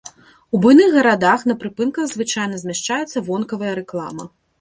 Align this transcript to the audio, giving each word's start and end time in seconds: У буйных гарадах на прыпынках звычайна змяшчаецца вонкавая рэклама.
У 0.53 0.59
буйных 0.63 0.87
гарадах 0.99 1.43
на 1.51 1.55
прыпынках 1.63 2.05
звычайна 2.13 2.55
змяшчаецца 2.63 3.23
вонкавая 3.29 3.73
рэклама. 3.81 4.27